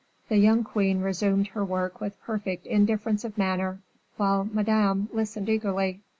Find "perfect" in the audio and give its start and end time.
2.23-2.65